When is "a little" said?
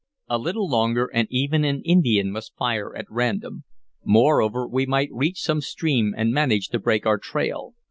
0.27-0.67